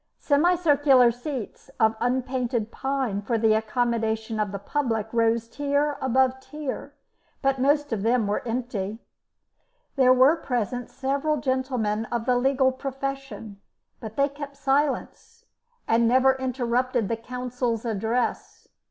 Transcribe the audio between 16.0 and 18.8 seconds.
never interrupted the counsel's address.